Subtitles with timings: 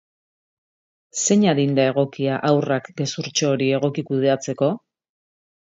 [1.25, 4.77] Zein adin da egokia haurrak gezurtxo hori egoki kudeatzeko?